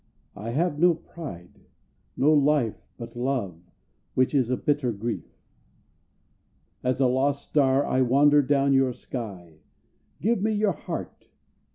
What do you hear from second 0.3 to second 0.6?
I